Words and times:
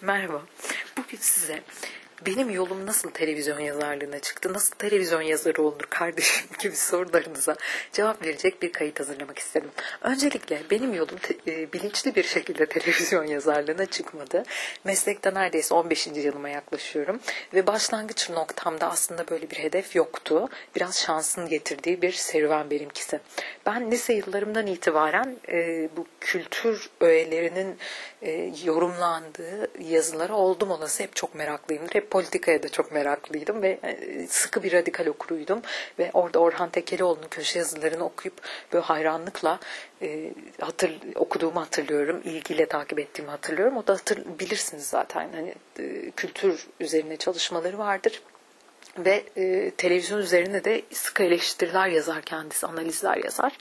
Merhaba. 0.00 0.42
Bugün 0.96 1.18
size 1.18 1.62
benim 2.26 2.50
yolum 2.50 2.86
nasıl 2.86 3.10
televizyon 3.10 3.60
yazarlığına 3.60 4.18
çıktı, 4.18 4.52
nasıl 4.52 4.74
televizyon 4.74 5.22
yazarı 5.22 5.62
olunur 5.62 5.86
kardeşim 5.90 6.46
gibi 6.58 6.76
sorularınıza 6.76 7.56
cevap 7.92 8.22
verecek 8.26 8.62
bir 8.62 8.72
kayıt 8.72 9.00
hazırlamak 9.00 9.38
istedim. 9.38 9.70
Öncelikle 10.02 10.62
benim 10.70 10.94
yolum 10.94 11.16
te- 11.16 11.52
e, 11.52 11.72
bilinçli 11.72 12.14
bir 12.14 12.22
şekilde 12.22 12.66
televizyon 12.78 13.24
yazarlığına 13.24 13.86
çıkmadı. 13.86 14.42
Meslekte 14.84 15.34
neredeyse 15.34 15.74
15. 15.74 16.06
yılıma 16.06 16.48
yaklaşıyorum 16.48 17.20
ve 17.54 17.66
başlangıç 17.66 18.30
noktamda 18.30 18.90
aslında 18.90 19.28
böyle 19.28 19.50
bir 19.50 19.56
hedef 19.56 19.96
yoktu. 19.96 20.48
Biraz 20.76 21.00
şansın 21.00 21.48
getirdiği 21.48 22.02
bir 22.02 22.12
serüven 22.12 22.70
benimkisi. 22.70 23.20
Ben 23.66 23.90
lise 23.90 24.12
yıllarımdan 24.12 24.66
itibaren 24.66 25.36
e, 25.48 25.88
bu 25.96 26.06
kültür 26.20 26.90
öğelerinin 27.00 27.78
e, 28.22 28.52
yorumlandığı 28.64 29.70
yazılara 29.80 30.34
oldum 30.34 30.70
olası 30.70 31.02
hep 31.02 31.16
çok 31.16 31.34
meraklıyımdır. 31.34 31.94
Hep 31.94 32.05
politikaya 32.10 32.62
da 32.62 32.68
çok 32.68 32.92
meraklıydım 32.92 33.62
ve 33.62 33.78
e, 33.82 34.26
sıkı 34.26 34.62
bir 34.62 34.72
radikal 34.72 35.06
okuruydum. 35.06 35.62
Ve 35.98 36.10
orada 36.14 36.38
Orhan 36.38 36.70
Tekelioğlu'nun 36.70 37.28
köşe 37.28 37.58
yazılarını 37.58 38.04
okuyup 38.04 38.34
böyle 38.72 38.84
hayranlıkla 38.84 39.58
e, 40.02 40.32
hatır, 40.60 40.98
okuduğumu 41.14 41.60
hatırlıyorum. 41.60 42.20
ilgiyle 42.24 42.66
takip 42.66 42.98
ettiğimi 42.98 43.30
hatırlıyorum. 43.30 43.76
O 43.76 43.86
da 43.86 43.92
hatır, 43.92 44.22
bilirsiniz 44.38 44.86
zaten. 44.86 45.30
Hani 45.34 45.54
e, 45.78 46.10
kültür 46.10 46.66
üzerine 46.80 47.16
çalışmaları 47.16 47.78
vardır 47.78 48.22
ve 48.98 49.24
e, 49.36 49.70
televizyon 49.70 50.18
üzerine 50.18 50.64
de 50.64 50.82
sıkı 50.92 51.22
eleştiriler 51.22 51.88
yazar 51.88 52.22
kendisi, 52.22 52.66
analizler 52.66 53.16
yazar. 53.16 53.58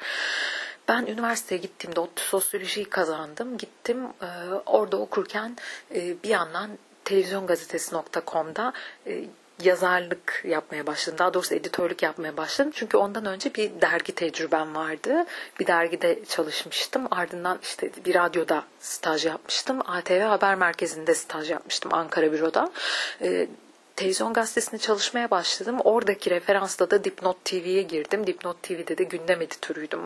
Ben 0.88 1.06
üniversiteye 1.06 1.62
gittiğimde 1.62 2.00
sosyolojiyi 2.16 2.86
kazandım. 2.86 3.58
Gittim 3.58 4.04
e, 4.22 4.28
orada 4.66 4.98
okurken 4.98 5.58
e, 5.96 6.24
bir 6.24 6.30
yandan 6.30 6.70
televizyongazetesi.com'da 7.06 8.74
e, 9.08 9.26
yazarlık 9.64 10.44
yapmaya 10.48 10.88
başladım. 10.88 11.20
Daha 11.20 11.34
doğrusu 11.34 11.56
editörlük 11.56 12.04
yapmaya 12.04 12.38
başladım. 12.38 12.72
Çünkü 12.76 12.98
ondan 12.98 13.26
önce 13.26 13.54
bir 13.56 13.82
dergi 13.82 14.16
tecrübem 14.16 14.76
vardı. 14.76 15.26
Bir 15.60 15.68
dergide 15.68 16.26
çalışmıştım. 16.26 17.08
Ardından 17.12 17.60
işte 17.64 17.92
bir 18.06 18.16
radyoda 18.16 18.64
staj 18.80 19.26
yapmıştım. 19.26 19.80
ATV 19.86 20.22
Haber 20.22 20.56
Merkezi'nde 20.56 21.16
staj 21.16 21.52
yapmıştım 21.52 21.94
Ankara 21.94 22.32
Büro'da. 22.32 22.72
E, 23.22 23.48
televizyon 23.96 24.34
gazetesinde 24.34 24.78
çalışmaya 24.78 25.32
başladım. 25.32 25.78
Oradaki 25.84 26.30
referansta 26.30 26.92
da 26.92 27.04
Dipnot 27.04 27.46
TV'ye 27.46 27.82
girdim. 27.82 28.28
Dipnot 28.28 28.64
TV'de 28.64 28.98
de 28.98 29.04
gündem 29.04 29.42
editörüydüm. 29.42 30.02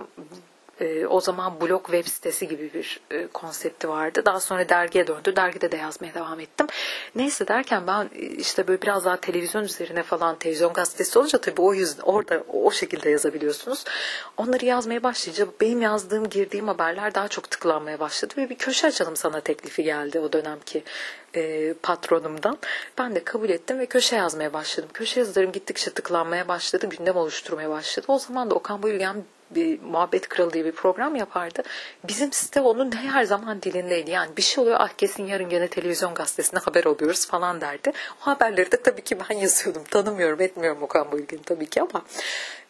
E, 0.79 1.07
o 1.07 1.21
zaman 1.21 1.61
blog 1.61 1.85
web 1.85 2.05
sitesi 2.05 2.47
gibi 2.47 2.73
bir 2.73 2.99
e, 3.11 3.27
konsepti 3.27 3.89
vardı. 3.89 4.21
Daha 4.25 4.39
sonra 4.39 4.69
dergiye 4.69 5.07
döndü. 5.07 5.35
Dergide 5.35 5.71
de 5.71 5.77
yazmaya 5.77 6.13
devam 6.13 6.39
ettim. 6.39 6.67
Neyse 7.15 7.47
derken 7.47 7.87
ben 7.87 8.09
e, 8.15 8.19
işte 8.19 8.67
böyle 8.67 8.81
biraz 8.81 9.05
daha 9.05 9.17
televizyon 9.17 9.63
üzerine 9.63 10.03
falan 10.03 10.35
televizyon 10.35 10.73
gazetesi 10.73 11.19
olunca 11.19 11.41
tabii 11.41 11.61
o 11.61 11.73
yüzden 11.73 12.03
orada 12.03 12.43
o 12.53 12.71
şekilde 12.71 13.09
yazabiliyorsunuz. 13.09 13.83
Onları 14.37 14.65
yazmaya 14.65 15.03
başlayınca 15.03 15.47
benim 15.61 15.81
yazdığım, 15.81 16.29
girdiğim 16.29 16.67
haberler 16.67 17.15
daha 17.15 17.27
çok 17.27 17.49
tıklanmaya 17.51 17.99
başladı 17.99 18.33
ve 18.37 18.49
bir 18.49 18.57
köşe 18.57 18.87
açalım 18.87 19.15
sana 19.15 19.39
teklifi 19.39 19.83
geldi 19.83 20.19
o 20.19 20.33
dönemki 20.33 20.83
e, 21.35 21.73
patronumdan. 21.73 22.57
Ben 22.97 23.15
de 23.15 23.23
kabul 23.23 23.49
ettim 23.49 23.79
ve 23.79 23.85
köşe 23.85 24.15
yazmaya 24.15 24.53
başladım. 24.53 24.89
Köşe 24.93 25.19
yazılarım 25.19 25.51
gittikçe 25.51 25.91
tıklanmaya 25.91 26.47
başladı, 26.47 26.89
gündem 26.89 27.15
oluşturmaya 27.15 27.69
başladı. 27.69 28.05
O 28.09 28.19
zaman 28.19 28.49
da 28.49 28.55
Okan 28.55 28.83
Bayülgen 28.83 29.23
bir 29.51 29.81
muhabbet 29.81 30.29
kralı 30.29 30.53
diye 30.53 30.65
bir 30.65 30.71
program 30.71 31.15
yapardı. 31.15 31.63
Bizim 32.07 32.33
site 32.33 32.61
onun 32.61 32.91
her 32.91 33.23
zaman 33.23 33.61
dilindeydi. 33.61 34.11
Yani 34.11 34.37
bir 34.37 34.41
şey 34.41 34.61
oluyor 34.61 34.77
ah 34.79 34.89
kesin 34.89 35.27
yarın 35.27 35.49
gene 35.49 35.67
televizyon 35.67 36.13
gazetesinde 36.13 36.59
haber 36.59 36.85
oluyoruz 36.85 37.27
falan 37.27 37.61
derdi. 37.61 37.91
O 38.21 38.27
haberleri 38.27 38.71
de 38.71 38.83
tabii 38.83 39.01
ki 39.01 39.17
ben 39.29 39.35
yazıyordum. 39.37 39.83
Tanımıyorum 39.83 40.41
etmiyorum 40.41 40.83
Okan 40.83 41.11
Bayülgen'i 41.11 41.43
tabii 41.43 41.65
ki 41.65 41.81
ama 41.81 42.05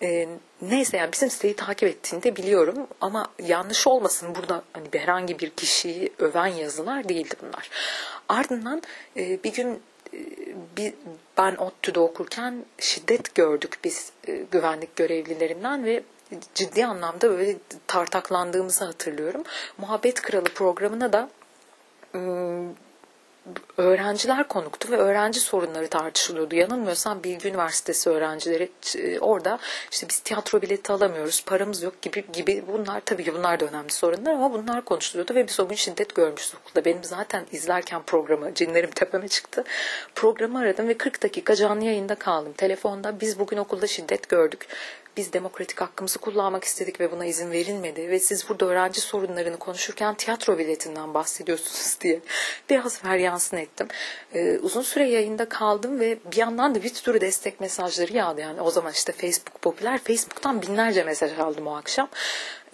e, 0.01 0.27
neyse 0.61 0.97
yani 0.97 1.11
bizim 1.13 1.29
siteyi 1.29 1.55
takip 1.55 1.89
ettiğini 1.89 2.23
de 2.23 2.35
biliyorum 2.35 2.87
ama 3.01 3.27
yanlış 3.43 3.87
olmasın 3.87 4.35
burada 4.35 4.63
hani 4.73 4.87
herhangi 4.91 5.39
bir 5.39 5.49
kişiyi 5.49 6.13
öven 6.19 6.47
yazılar 6.47 7.09
değildi 7.09 7.35
bunlar. 7.41 7.69
Ardından 8.29 8.81
e, 9.17 9.43
bir 9.43 9.53
gün 9.53 9.81
bir, 10.77 10.93
ben 11.37 11.55
ODTÜ'de 11.55 11.99
okurken 11.99 12.65
şiddet 12.77 13.35
gördük 13.35 13.79
biz 13.83 14.11
e, 14.27 14.45
güvenlik 14.51 14.95
görevlilerinden 14.95 15.85
ve 15.85 16.03
ciddi 16.55 16.85
anlamda 16.85 17.29
böyle 17.29 17.57
tartaklandığımızı 17.87 18.85
hatırlıyorum. 18.85 19.43
Muhabbet 19.77 20.21
Kralı 20.21 20.43
programına 20.43 21.13
da 21.13 21.29
öğrenciler 23.77 24.47
konuktu 24.47 24.91
ve 24.91 24.97
öğrenci 24.97 25.39
sorunları 25.39 25.87
tartışılıyordu. 25.87 26.55
Yanılmıyorsam 26.55 27.23
Bilgi 27.23 27.49
Üniversitesi 27.49 28.09
öğrencileri 28.09 28.71
orada 29.19 29.59
işte 29.91 30.09
biz 30.09 30.19
tiyatro 30.19 30.61
bileti 30.61 30.93
alamıyoruz, 30.93 31.43
paramız 31.45 31.83
yok 31.83 32.01
gibi 32.01 32.25
gibi 32.33 32.63
bunlar 32.67 33.01
tabii 33.05 33.23
ki 33.23 33.33
bunlar 33.33 33.59
da 33.59 33.65
önemli 33.65 33.91
sorunlar 33.91 34.33
ama 34.33 34.53
bunlar 34.53 34.85
konuşuluyordu 34.85 35.35
ve 35.35 35.47
biz 35.47 35.59
o 35.59 35.67
gün 35.67 35.75
şiddet 35.75 36.15
görmüştük 36.15 36.59
okulda. 36.59 36.85
Benim 36.85 37.03
zaten 37.03 37.45
izlerken 37.51 38.01
programı 38.03 38.53
cinlerim 38.53 38.91
tepeme 38.91 39.27
çıktı. 39.27 39.63
Programı 40.15 40.59
aradım 40.59 40.87
ve 40.87 40.97
40 40.97 41.23
dakika 41.23 41.55
canlı 41.55 41.83
yayında 41.83 42.15
kaldım. 42.15 42.53
Telefonda 42.53 43.19
biz 43.19 43.39
bugün 43.39 43.57
okulda 43.57 43.87
şiddet 43.87 44.29
gördük 44.29 44.67
biz 45.19 45.33
demokratik 45.33 45.81
hakkımızı 45.81 46.19
kullanmak 46.19 46.63
istedik 46.63 46.99
ve 46.99 47.11
buna 47.11 47.25
izin 47.25 47.51
verilmedi 47.51 48.09
ve 48.09 48.19
siz 48.19 48.49
burada 48.49 48.65
öğrenci 48.65 49.01
sorunlarını 49.01 49.57
konuşurken 49.57 50.15
tiyatro 50.15 50.57
biletinden 50.57 51.13
bahsediyorsunuz 51.13 51.97
diye 52.01 52.19
biraz 52.69 52.99
feryansın 52.99 53.57
ettim. 53.57 53.87
Ee, 54.33 54.57
uzun 54.61 54.81
süre 54.81 55.09
yayında 55.09 55.49
kaldım 55.49 55.99
ve 55.99 56.17
bir 56.31 56.37
yandan 56.37 56.75
da 56.75 56.83
bir 56.83 56.93
sürü 56.93 57.21
destek 57.21 57.59
mesajları 57.59 58.13
yağdı. 58.13 58.41
Yani 58.41 58.61
o 58.61 58.71
zaman 58.71 58.91
işte 58.91 59.11
Facebook 59.11 59.61
popüler. 59.61 59.97
Facebook'tan 59.97 60.61
binlerce 60.61 61.03
mesaj 61.03 61.39
aldım 61.39 61.67
o 61.67 61.75
akşam. 61.75 62.09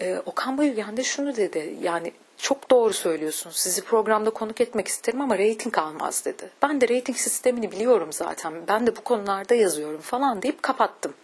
Ee, 0.00 0.16
Okan 0.26 0.58
Bayülgen 0.58 0.96
de 0.96 1.04
şunu 1.04 1.36
dedi 1.36 1.76
yani 1.82 2.12
çok 2.36 2.70
doğru 2.70 2.92
söylüyorsunuz. 2.92 3.56
Sizi 3.56 3.82
programda 3.82 4.30
konuk 4.30 4.60
etmek 4.60 4.88
isterim 4.88 5.20
ama 5.20 5.38
reyting 5.38 5.78
almaz 5.78 6.24
dedi. 6.24 6.50
Ben 6.62 6.80
de 6.80 6.88
reyting 6.88 7.18
sistemini 7.18 7.72
biliyorum 7.72 8.12
zaten. 8.12 8.52
Ben 8.68 8.86
de 8.86 8.96
bu 8.96 9.00
konularda 9.00 9.54
yazıyorum 9.54 10.00
falan 10.00 10.42
deyip 10.42 10.62
kapattım. 10.62 11.14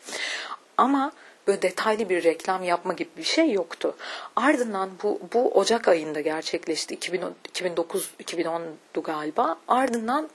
Ama 0.82 1.12
böyle 1.46 1.62
detaylı 1.62 2.08
bir 2.08 2.24
reklam 2.24 2.64
yapma 2.64 2.92
gibi 2.92 3.10
bir 3.16 3.22
şey 3.22 3.52
yoktu. 3.52 3.96
Ardından 4.36 4.90
bu, 5.02 5.20
bu 5.34 5.50
Ocak 5.50 5.88
ayında 5.88 6.20
gerçekleşti. 6.20 6.94
2009-2010'du 6.94 9.02
galiba. 9.02 9.56
Ardından 9.68 10.28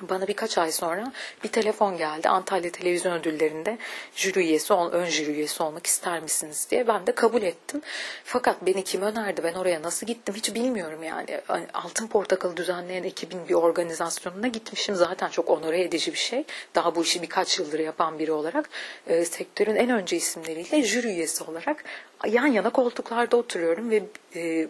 bana 0.00 0.28
birkaç 0.28 0.58
ay 0.58 0.72
sonra 0.72 1.12
bir 1.44 1.48
telefon 1.48 1.96
geldi. 1.96 2.28
Antalya 2.28 2.72
Televizyon 2.72 3.12
Ödülleri'nde 3.12 3.78
jüri 4.16 4.38
üyesi, 4.40 4.74
ön 4.74 5.04
jüri 5.04 5.30
üyesi 5.30 5.62
olmak 5.62 5.86
ister 5.86 6.22
misiniz 6.22 6.66
diye. 6.70 6.88
Ben 6.88 7.06
de 7.06 7.12
kabul 7.12 7.42
ettim. 7.42 7.82
Fakat 8.24 8.56
beni 8.66 8.84
kim 8.84 9.02
önerdi, 9.02 9.44
ben 9.44 9.54
oraya 9.54 9.82
nasıl 9.82 10.06
gittim 10.06 10.34
hiç 10.34 10.54
bilmiyorum 10.54 11.02
yani. 11.02 11.40
Altın 11.74 12.06
Portakalı 12.06 12.56
düzenleyen 12.56 13.04
ekibin 13.04 13.48
bir 13.48 13.54
organizasyonuna 13.54 14.48
gitmişim. 14.48 14.94
Zaten 14.94 15.28
çok 15.28 15.50
onore 15.50 15.82
edici 15.82 16.12
bir 16.12 16.18
şey. 16.18 16.44
Daha 16.74 16.94
bu 16.94 17.02
işi 17.02 17.22
birkaç 17.22 17.58
yıldır 17.58 17.78
yapan 17.78 18.18
biri 18.18 18.32
olarak 18.32 18.70
e, 19.06 19.24
sektörün 19.24 19.76
en 19.76 19.90
önce 19.90 20.16
isimleriyle 20.16 20.82
jüri 20.82 21.06
üyesi 21.06 21.44
olarak 21.44 21.84
yan 22.26 22.46
yana 22.46 22.70
koltuklarda 22.70 23.36
oturuyorum 23.36 23.90
ve 23.90 24.02
e, 24.34 24.68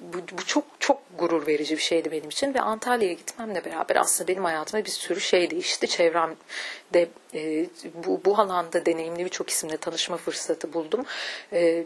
bu, 0.00 0.18
bu 0.38 0.46
çok 0.46 0.64
çok 0.80 1.00
gurur 1.18 1.46
verici 1.46 1.76
bir 1.76 1.82
şeydi 1.82 2.12
benim 2.12 2.28
için 2.28 2.54
ve 2.54 2.60
Antalya'ya 2.60 3.14
gitmemle 3.14 3.64
beraber 3.64 3.96
aslında 3.96 4.28
benim 4.28 4.44
hayatımda 4.44 4.84
bir 4.84 4.90
sürü 4.90 5.20
şey 5.20 5.50
değişti. 5.50 5.88
Çevremde 5.88 7.08
e, 7.34 7.66
bu, 8.06 8.20
bu 8.24 8.38
alanda 8.38 8.86
deneyimli 8.86 9.24
birçok 9.24 9.50
isimle 9.50 9.76
tanışma 9.76 10.16
fırsatı 10.16 10.72
buldum. 10.72 11.04
E, 11.52 11.84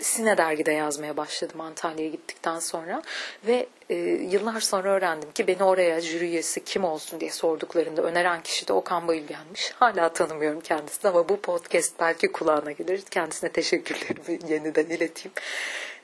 Sine 0.00 0.38
dergide 0.38 0.72
yazmaya 0.72 1.16
başladım 1.16 1.60
Antalya'ya 1.60 2.10
gittikten 2.10 2.58
sonra 2.58 3.02
ve 3.46 3.66
e, 3.90 3.94
yıllar 4.30 4.60
sonra 4.60 4.88
öğrendim 4.90 5.32
ki 5.32 5.46
beni 5.46 5.64
oraya 5.64 6.00
jüri 6.00 6.24
üyesi 6.24 6.64
kim 6.64 6.84
olsun 6.84 7.20
diye 7.20 7.30
sorduklarında 7.30 8.02
öneren 8.02 8.42
kişi 8.42 8.68
de 8.68 8.72
Okan 8.72 9.08
Bayülgen'miş. 9.08 9.70
Hala 9.70 10.12
tanımıyorum 10.12 10.60
kendisini 10.60 11.10
ama 11.10 11.28
bu 11.28 11.40
podcast 11.40 12.00
belki 12.00 12.32
kulağına 12.32 12.72
gelir. 12.72 13.02
Kendisine 13.10 13.52
teşekkürlerimi 13.52 14.52
yeniden 14.52 14.86
ileteyim. 14.86 15.32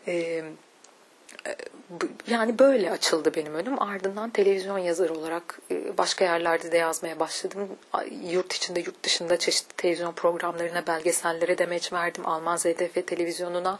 E, 0.08 0.44
yani 2.26 2.58
böyle 2.58 2.90
açıldı 2.90 3.34
benim 3.36 3.54
önüm. 3.54 3.82
Ardından 3.82 4.30
televizyon 4.30 4.78
yazarı 4.78 5.14
olarak 5.14 5.58
e, 5.70 5.98
başka 5.98 6.24
yerlerde 6.24 6.72
de 6.72 6.76
yazmaya 6.78 7.20
başladım. 7.20 7.68
Yurt 8.30 8.52
içinde, 8.52 8.80
yurt 8.80 9.02
dışında 9.02 9.36
çeşitli 9.36 9.76
televizyon 9.76 10.12
programlarına, 10.12 10.86
belgesellere 10.86 11.58
demeç 11.58 11.92
verdim. 11.92 12.26
Alman 12.26 12.56
ZDF 12.56 13.06
televizyonuna, 13.06 13.78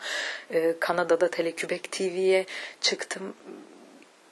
e, 0.51 0.75
Kanada'da 0.81 1.31
Telekübek 1.31 1.93
TV'ye 1.93 2.47
çıktım. 2.81 3.35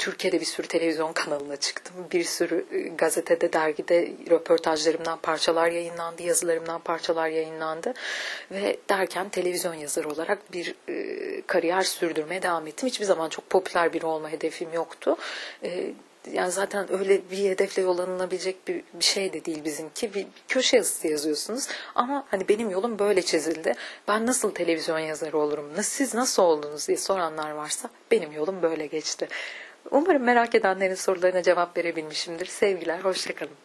Türkiye'de 0.05 0.41
bir 0.41 0.45
sürü 0.45 0.67
televizyon 0.67 1.13
kanalına 1.13 1.57
çıktım. 1.57 1.95
Bir 2.13 2.25
sürü 2.25 2.67
e, 2.73 2.79
gazetede, 2.79 3.53
dergide 3.53 4.13
röportajlarımdan 4.31 5.19
parçalar 5.19 5.69
yayınlandı, 5.71 6.23
yazılarımdan 6.23 6.81
parçalar 6.81 7.29
yayınlandı. 7.29 7.95
Ve 8.51 8.77
derken 8.89 9.29
televizyon 9.29 9.75
yazarı 9.75 10.09
olarak 10.09 10.53
bir 10.53 10.75
e, 10.89 11.43
kariyer 11.47 11.83
sürdürmeye 11.83 12.43
devam 12.43 12.67
ettim. 12.67 12.89
Hiçbir 12.89 13.05
zaman 13.05 13.29
çok 13.29 13.51
popüler 13.51 13.93
biri 13.93 14.07
olma 14.07 14.31
hedefim 14.31 14.73
yoktu. 14.73 15.17
E, 15.63 15.91
yani 16.33 16.53
zaten 16.53 16.93
öyle 16.93 17.31
bir 17.31 17.51
hedefle 17.51 17.83
yollanılabilecek 17.83 18.69
bir, 18.69 18.83
bir 18.95 19.05
şey 19.05 19.33
de 19.33 19.45
değil 19.45 19.65
bizimki. 19.65 20.15
Bir 20.15 20.27
köşe 20.49 20.77
yazısı 20.77 21.09
yazıyorsunuz. 21.09 21.69
Ama 21.95 22.27
hani 22.31 22.49
benim 22.49 22.71
yolum 22.71 22.99
böyle 22.99 23.23
çizildi. 23.23 23.75
Ben 24.09 24.27
nasıl 24.27 24.55
televizyon 24.55 24.99
yazarı 24.99 25.39
olurum? 25.39 25.71
Siz 25.83 26.15
nasıl 26.15 26.43
oldunuz 26.43 26.89
diye 26.89 26.99
soranlar 26.99 27.51
varsa 27.51 27.91
benim 28.11 28.33
yolum 28.33 28.63
böyle 28.63 28.87
geçti. 28.87 29.29
Umarım 29.91 30.23
merak 30.23 30.55
edenlerin 30.55 30.95
sorularına 30.95 31.43
cevap 31.43 31.77
verebilmişimdir. 31.77 32.47
Sevgiler, 32.47 32.99
hoşçakalın. 32.99 33.64